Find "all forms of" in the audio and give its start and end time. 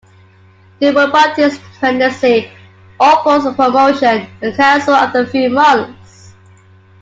2.99-3.55